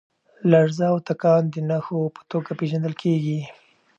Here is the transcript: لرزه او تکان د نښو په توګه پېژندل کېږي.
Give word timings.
لرزه 0.51 0.85
او 0.91 0.97
تکان 1.09 1.43
د 1.53 1.55
نښو 1.69 2.01
په 2.15 2.21
توګه 2.31 2.51
پېژندل 2.59 2.93
کېږي. 3.01 3.39